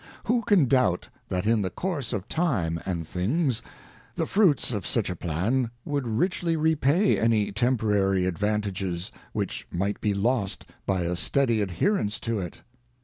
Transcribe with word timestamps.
ŌĆö 0.01 0.27
Who 0.29 0.41
can 0.41 0.65
doubt 0.65 1.09
that 1.27 1.45
in 1.45 1.61
the 1.61 1.69
course 1.69 2.11
of 2.11 2.27
time 2.27 2.81
and 2.87 3.07
things, 3.07 3.61
the 4.15 4.25
fruits 4.25 4.71
of 4.73 4.83
such 4.87 5.11
a 5.11 5.15
plan 5.15 5.69
would 5.85 6.07
richly 6.07 6.57
repay 6.57 7.19
any 7.19 7.51
temporary 7.51 8.25
advantages, 8.25 9.11
which 9.31 9.67
might 9.69 10.01
be 10.01 10.15
lost 10.15 10.65
by 10.87 11.01
a 11.01 11.15
steady 11.15 11.61
adherence 11.61 12.19
to 12.21 12.39
it 12.39 12.63